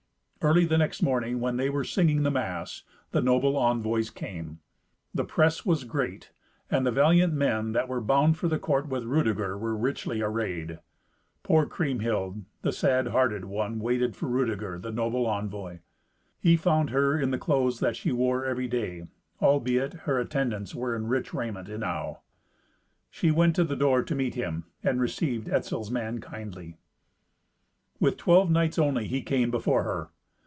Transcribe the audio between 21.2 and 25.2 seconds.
raiment enow. She went to the door to meet him, and